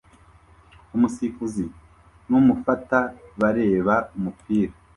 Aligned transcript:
umusifuzi 0.95 1.65
numufata 2.29 2.99
bareba 3.39 3.95
umupira 4.15 4.73